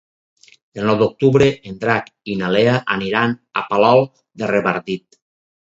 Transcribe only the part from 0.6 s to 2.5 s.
El nou d'octubre en Drac i na